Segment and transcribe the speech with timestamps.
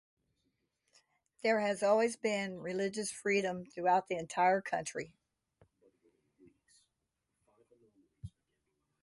[1.43, 5.13] There has always been religious freedom throughout the entire country.